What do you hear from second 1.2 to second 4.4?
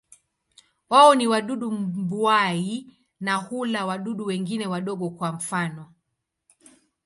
wadudu mbuai na hula wadudu